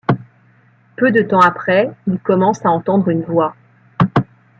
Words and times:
Peu 0.97 1.11
de 1.11 1.21
temps 1.21 1.41
après 1.41 1.91
il 2.07 2.17
commence 2.17 2.65
à 2.65 2.71
entendre 2.71 3.09
une 3.11 3.21
voix... 3.21 3.55